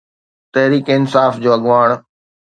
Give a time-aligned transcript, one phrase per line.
[0.53, 1.89] تحريڪ انصاف جو اڳواڻ.